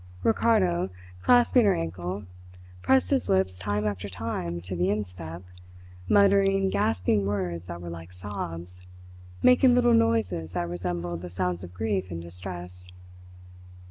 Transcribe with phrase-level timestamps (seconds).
[0.23, 0.89] Ricardo,
[1.21, 2.23] clasping her ankle,
[2.81, 5.43] pressed his lips time after time to the instep,
[6.09, 8.81] muttering gasping words that were like sobs,
[9.43, 12.87] making little noises that resembled the sounds of grief and distress.